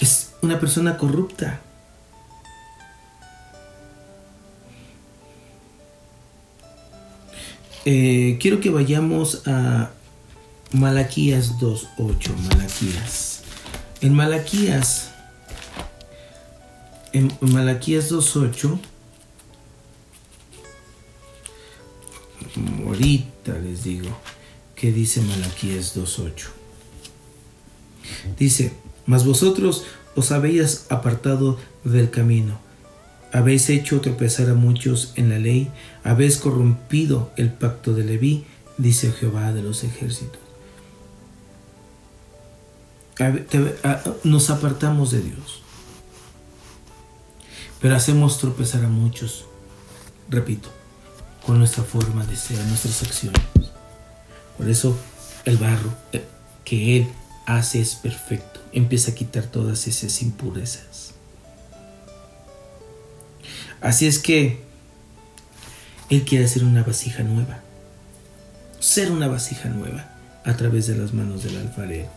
[0.00, 1.60] Es una persona corrupta.
[7.90, 9.92] Eh, quiero que vayamos a
[10.72, 12.36] Malaquías 2.8.
[12.36, 13.40] Malaquías.
[14.02, 15.10] En Malaquías,
[17.14, 18.78] en Malaquías 2.8,
[22.84, 24.10] ahorita les digo
[24.76, 26.48] que dice Malaquías 2.8.
[28.38, 28.74] Dice,
[29.06, 29.84] mas vosotros
[30.14, 32.67] os habéis apartado del camino
[33.32, 35.70] habéis hecho tropezar a muchos en la ley,
[36.04, 38.44] habéis corrompido el pacto de Leví,
[38.78, 40.40] dice Jehová de los ejércitos.
[44.24, 45.62] Nos apartamos de Dios,
[47.80, 49.44] pero hacemos tropezar a muchos,
[50.28, 50.68] repito,
[51.44, 53.42] con nuestra forma de ser, nuestras acciones.
[54.56, 54.96] Por eso
[55.44, 56.24] el barro eh,
[56.64, 57.08] que Él
[57.46, 61.07] hace es perfecto, empieza a quitar todas esas impurezas.
[63.80, 64.60] Así es que
[66.10, 67.60] Él quiere hacer una vasija nueva.
[68.80, 70.08] Ser una vasija nueva
[70.44, 72.08] a través de las manos del alfarero.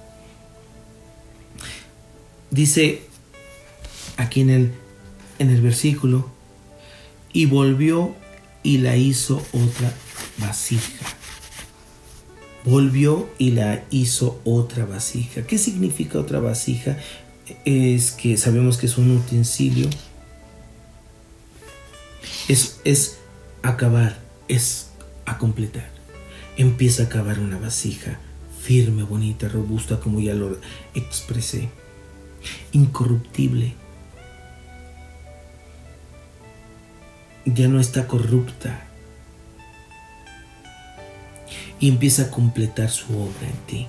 [2.50, 3.02] Dice
[4.18, 4.72] aquí en el,
[5.40, 6.30] en el versículo,
[7.34, 8.16] y volvió
[8.64, 9.94] y la hizo otra
[10.38, 11.06] vasija.
[12.64, 15.44] Volvió y la hizo otra vasija.
[15.48, 16.98] ¿Qué significa otra vasija?
[17.66, 19.90] Es que sabemos que es un utensilio
[22.48, 23.20] es,
[23.64, 24.90] acabar, es
[25.26, 25.90] a completar.
[26.58, 28.20] Empieza a acabar una vasija
[28.62, 30.58] firme, bonita, robusta, como ya lo
[30.94, 31.70] expresé,
[32.72, 33.74] incorruptible.
[37.46, 38.88] Ya no está corrupta.
[41.80, 43.88] Y empieza a completar su obra en ti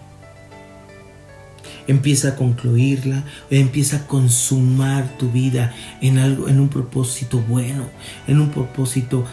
[1.87, 7.89] empieza a concluirla, empieza a consumar tu vida en algo, en un propósito bueno,
[8.27, 9.25] en un propósito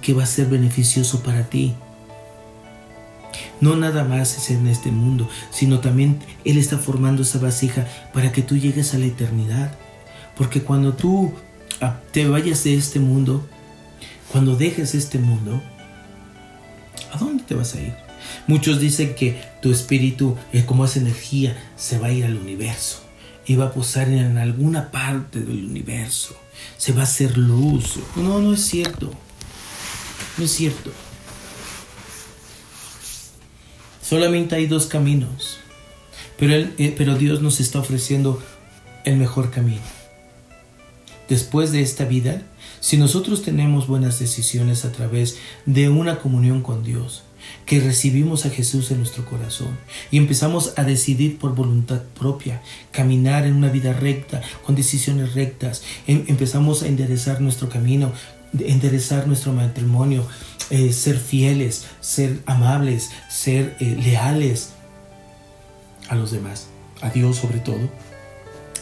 [0.00, 1.74] que va a ser beneficioso para ti.
[3.60, 8.30] No nada más es en este mundo, sino también Él está formando esa vasija para
[8.30, 9.72] que tú llegues a la eternidad.
[10.36, 11.32] Porque cuando tú
[11.80, 13.44] ah, te vayas de este mundo,
[14.30, 15.60] cuando dejes este mundo,
[17.12, 18.07] ¿a dónde te vas a ir?
[18.48, 23.02] Muchos dicen que tu espíritu, es como esa energía, se va a ir al universo
[23.46, 26.34] y va a posar en alguna parte del universo.
[26.78, 27.98] Se va a hacer luz.
[28.16, 29.12] No, no es cierto.
[30.38, 30.90] No es cierto.
[34.02, 35.58] Solamente hay dos caminos.
[36.38, 38.42] Pero, eh, pero Dios nos está ofreciendo
[39.04, 39.82] el mejor camino.
[41.28, 42.42] Después de esta vida,
[42.80, 45.36] si nosotros tenemos buenas decisiones a través
[45.66, 47.24] de una comunión con Dios,
[47.68, 49.78] que recibimos a Jesús en nuestro corazón
[50.10, 52.62] y empezamos a decidir por voluntad propia,
[52.92, 58.10] caminar en una vida recta, con decisiones rectas, em, empezamos a enderezar nuestro camino,
[58.58, 60.26] enderezar nuestro matrimonio,
[60.70, 64.70] eh, ser fieles, ser amables, ser eh, leales
[66.08, 66.68] a los demás,
[67.02, 67.90] a Dios sobre todo.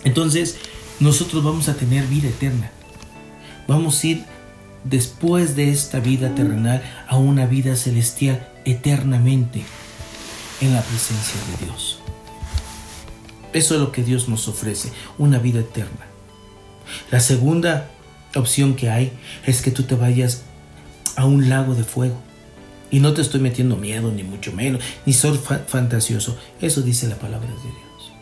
[0.05, 0.59] Entonces,
[1.01, 2.71] nosotros vamos a tener vida eterna.
[3.67, 4.25] Vamos a ir
[4.85, 9.65] después de esta vida terrenal a una vida celestial eternamente
[10.61, 12.01] en la presencia de Dios.
[13.55, 16.07] Eso es lo que Dios nos ofrece, una vida eterna.
[17.11, 17.89] La segunda
[18.35, 19.13] opción que hay
[19.47, 20.43] es que tú te vayas
[21.17, 22.17] a un lago de fuego.
[22.91, 26.37] Y no te estoy metiendo miedo, ni mucho menos, ni soy fantasioso.
[26.61, 28.13] Eso dice la palabra de Dios.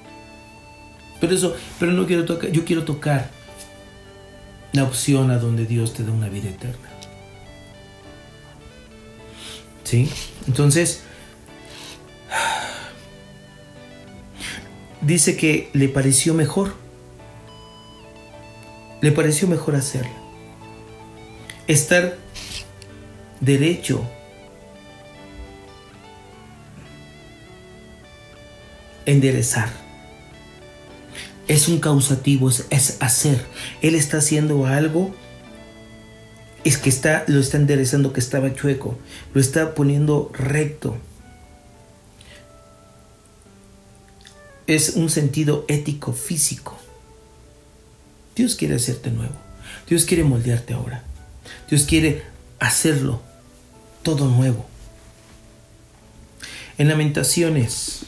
[1.20, 3.30] Pero eso, pero no quiero tocar, yo quiero tocar
[4.72, 6.93] la opción a donde Dios te da una vida eterna.
[9.84, 10.10] ¿Sí?
[10.46, 11.02] Entonces,
[15.00, 16.74] dice que le pareció mejor.
[19.00, 20.12] Le pareció mejor hacerlo.
[21.66, 22.16] Estar
[23.40, 24.04] derecho
[29.06, 29.68] enderezar.
[31.46, 33.44] Es un causativo, es, hacer.
[33.82, 35.14] Él está haciendo algo,
[36.64, 38.98] es que está, lo está enderezando que estaba chueco,
[39.34, 40.96] lo está poniendo recto.
[44.66, 46.78] Es un sentido ético, físico.
[48.34, 49.34] Dios quiere hacerte nuevo.
[49.88, 51.04] Dios quiere moldearte ahora.
[51.68, 52.22] Dios quiere
[52.58, 53.20] hacerlo
[54.02, 54.64] todo nuevo.
[56.78, 58.06] En Lamentaciones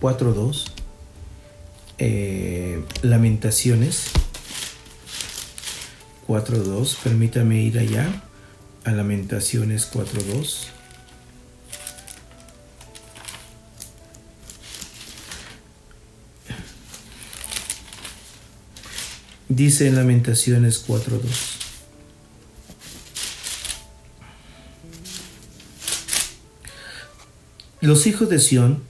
[0.00, 0.66] 4.2,
[1.98, 4.04] eh, Lamentaciones
[6.30, 8.06] 4.2, permítame ir allá
[8.84, 10.66] a Lamentaciones 4.2.
[19.48, 21.20] Dice en Lamentaciones 4.2.
[27.80, 28.84] Los hijos de Sión,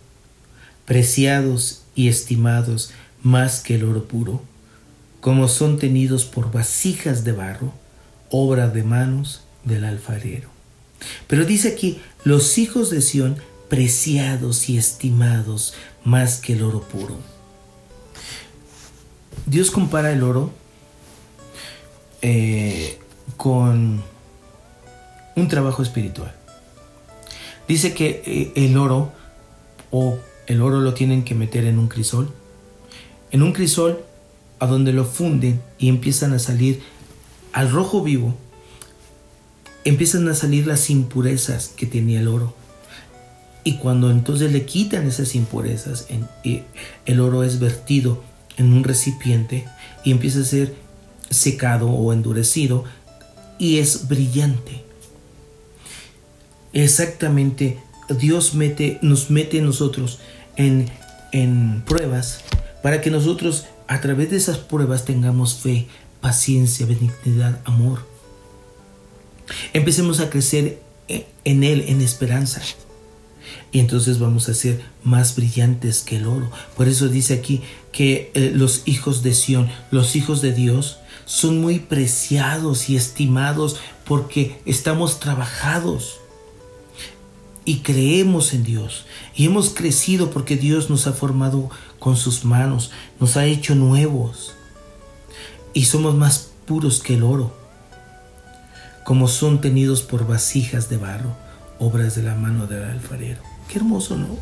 [0.85, 4.43] preciados y estimados más que el oro puro,
[5.21, 7.73] como son tenidos por vasijas de barro,
[8.31, 10.49] obra de manos del alfarero.
[11.27, 13.37] Pero dice aquí, los hijos de Sión,
[13.69, 17.17] preciados y estimados más que el oro puro.
[19.47, 20.53] Dios compara el oro
[22.23, 22.99] eh,
[23.37, 24.03] con
[25.37, 26.35] un trabajo espiritual.
[27.69, 29.13] Dice que eh, el oro
[29.91, 32.33] o el oro lo tienen que meter en un crisol.
[33.31, 34.05] En un crisol
[34.61, 36.81] a donde lo funden y empiezan a salir
[37.53, 38.35] al rojo vivo,
[39.85, 42.55] empiezan a salir las impurezas que tenía el oro.
[43.65, 46.07] Y cuando entonces le quitan esas impurezas,
[47.07, 48.23] el oro es vertido
[48.57, 49.67] en un recipiente
[50.05, 50.75] y empieza a ser
[51.29, 52.85] secado o endurecido
[53.59, 54.91] y es brillante
[56.73, 60.19] exactamente Dios mete, nos mete nosotros
[60.57, 60.89] en,
[61.33, 62.43] en pruebas
[62.83, 65.89] para que nosotros a través de esas pruebas tengamos fe,
[66.21, 68.07] paciencia, benignidad, amor.
[69.73, 72.63] Empecemos a crecer en Él, en esperanza.
[73.73, 76.53] Y entonces vamos a ser más brillantes que el oro.
[76.77, 81.61] Por eso dice aquí que eh, los hijos de Sión, los hijos de Dios, son
[81.61, 86.21] muy preciados y estimados porque estamos trabajados
[87.65, 89.05] y creemos en Dios.
[89.35, 91.71] Y hemos crecido porque Dios nos ha formado
[92.01, 92.91] con sus manos,
[93.21, 94.55] nos ha hecho nuevos.
[95.73, 97.55] Y somos más puros que el oro,
[99.05, 101.37] como son tenidos por vasijas de barro,
[101.79, 103.41] obras de la mano del alfarero.
[103.69, 104.37] Qué hermoso, ¿no?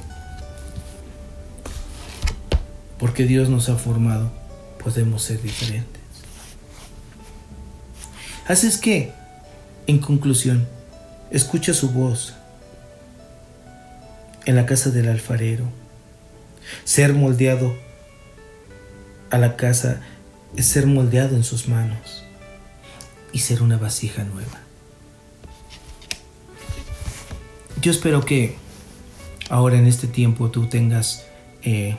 [2.99, 4.31] Porque Dios nos ha formado,
[4.83, 6.03] podemos ser diferentes.
[8.47, 9.13] Así es que,
[9.87, 10.67] en conclusión,
[11.31, 12.35] escucha su voz,
[14.47, 15.65] en la casa del alfarero.
[16.85, 17.77] Ser moldeado
[19.31, 20.01] a la casa
[20.57, 22.25] es ser moldeado en sus manos
[23.33, 24.61] y ser una vasija nueva.
[27.81, 28.57] Yo espero que
[29.49, 31.25] ahora en este tiempo tú tengas...
[31.63, 31.97] Eh,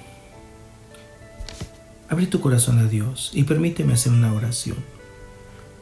[2.10, 4.78] abrir tu corazón a Dios y permíteme hacer una oración.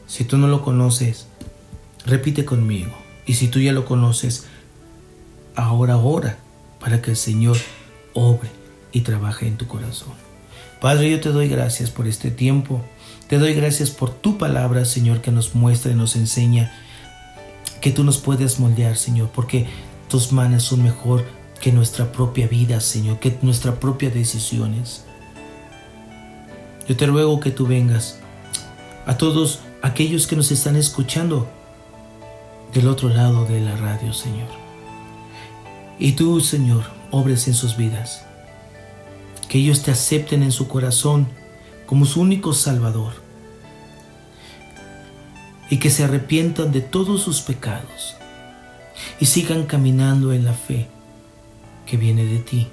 [0.06, 1.26] Si tú no lo conoces,
[2.04, 2.92] repite conmigo.
[3.26, 4.44] Y si tú ya lo conoces,
[5.54, 6.38] ahora ora
[6.80, 7.56] para que el Señor
[8.14, 8.57] obre
[8.92, 10.12] y trabaja en tu corazón.
[10.80, 12.82] Padre, yo te doy gracias por este tiempo.
[13.26, 16.72] Te doy gracias por tu palabra, Señor, que nos muestra y nos enseña
[17.80, 19.66] que tú nos puedes moldear, Señor, porque
[20.08, 21.24] tus manos son mejor
[21.60, 25.04] que nuestra propia vida, Señor, que nuestras propias decisiones.
[26.88, 28.18] Yo te ruego que tú vengas
[29.06, 31.48] a todos aquellos que nos están escuchando
[32.72, 34.48] del otro lado de la radio, Señor.
[35.98, 38.27] Y tú, Señor, obres en sus vidas.
[39.48, 41.28] Que ellos te acepten en su corazón
[41.86, 43.12] como su único Salvador.
[45.70, 48.14] Y que se arrepientan de todos sus pecados
[49.20, 50.88] y sigan caminando en la fe
[51.86, 52.68] que viene de ti.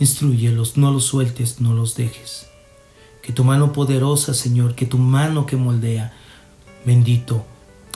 [0.00, 2.46] Instruyelos, no los sueltes, no los dejes.
[3.22, 6.12] Que tu mano poderosa, Señor, que tu mano que moldea,
[6.84, 7.44] bendito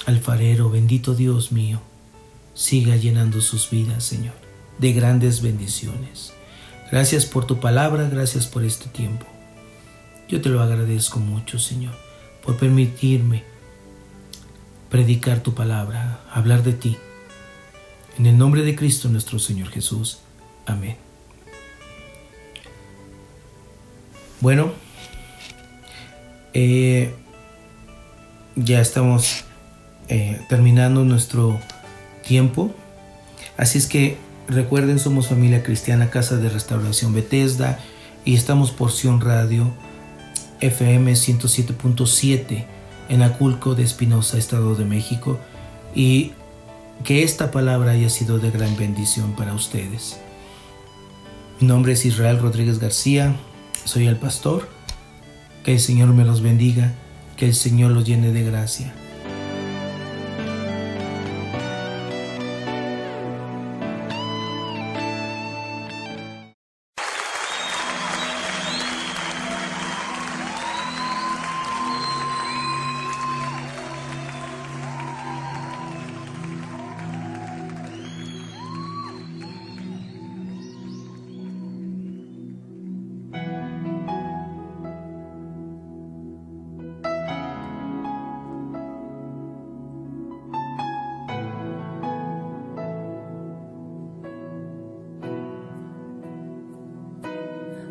[0.07, 1.81] alfarero, bendito Dios mío,
[2.55, 4.35] siga llenando sus vidas, Señor,
[4.79, 6.33] de grandes bendiciones.
[6.93, 9.25] Gracias por tu palabra, gracias por este tiempo.
[10.29, 11.95] Yo te lo agradezco mucho, Señor,
[12.45, 13.45] por permitirme
[14.91, 16.99] predicar tu palabra, hablar de ti.
[18.19, 20.19] En el nombre de Cristo nuestro Señor Jesús.
[20.67, 20.99] Amén.
[24.41, 24.73] Bueno,
[26.53, 27.15] eh,
[28.55, 29.45] ya estamos
[30.09, 31.59] eh, terminando nuestro
[32.23, 32.71] tiempo.
[33.57, 34.19] Así es que
[34.49, 37.79] recuerden, somos familia cristiana, Casa de Restauración Bethesda
[38.25, 39.73] y estamos Porción Radio
[40.61, 42.67] FM 107.7
[43.09, 45.39] en Aculco de Espinosa, Estado de México.
[45.95, 46.33] Y
[47.05, 50.19] que esta palabra haya sido de gran bendición para ustedes.
[51.61, 53.37] Mi nombre es Israel Rodríguez García,
[53.85, 54.69] soy el pastor.
[55.65, 56.93] Que el Señor me los bendiga,
[57.37, 58.93] que el Señor los llene de gracia.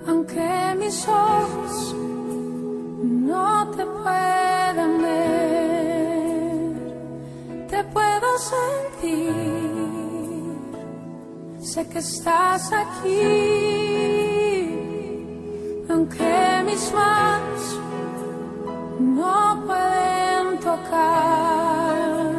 [0.08, 1.96] Aunque mis ojos
[3.02, 6.76] no te puedan ver,
[7.70, 9.32] te puedo sentir,
[11.60, 13.22] sé que estás aquí,
[15.90, 17.80] aunque mis manos
[19.00, 22.32] no pueden tocar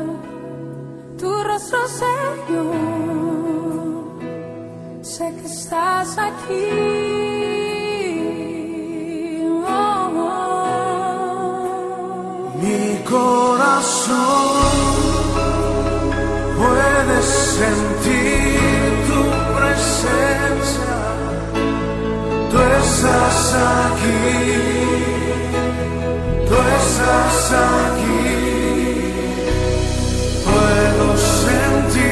[1.18, 2.74] tu rostro, Señor,
[5.02, 7.11] sé que estás aquí.
[13.12, 14.72] Corazón
[16.56, 17.26] puedes
[17.58, 19.20] sentir tu
[19.56, 20.96] presencia.
[22.50, 23.40] Tú estás
[23.84, 24.32] aquí,
[26.48, 27.38] tú estás
[27.68, 28.26] aquí.
[30.46, 31.06] Puedo
[31.44, 32.06] sentir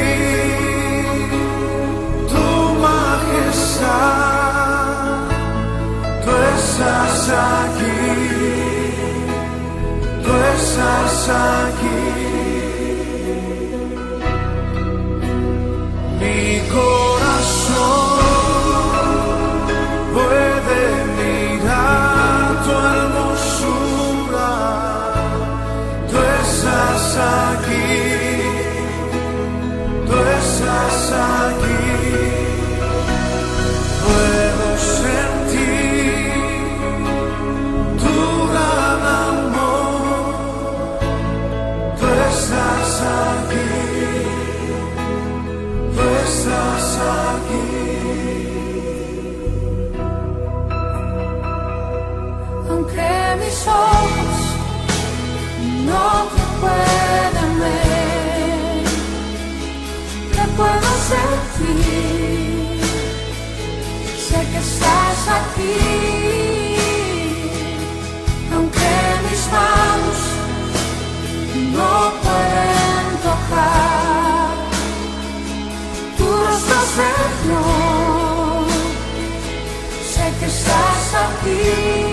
[2.32, 2.46] tu
[2.86, 4.00] majestad.
[6.24, 7.79] Tú estás aquí
[10.80, 12.09] estás
[52.68, 53.10] aunque
[53.44, 54.38] mis ojos
[55.84, 58.84] no te pueden ver,
[60.32, 62.80] te puedo sentir,
[64.28, 65.78] sé que estás aquí,
[68.54, 68.92] aunque
[69.28, 70.18] mis manos
[71.76, 71.92] no
[72.22, 74.50] pueden tocar
[76.16, 77.99] tu rostro, Señor,
[81.20, 82.09] estás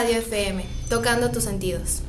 [0.00, 2.00] Radio FM, tocando tus sentidos.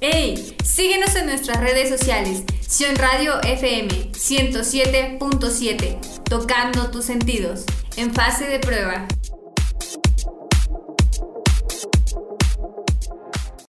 [0.00, 0.56] ¡Hey!
[0.64, 2.42] Síguenos en nuestras redes sociales.
[2.68, 7.64] Sion Radio FM 107.7, tocando tus sentidos.
[7.96, 9.06] En fase de prueba.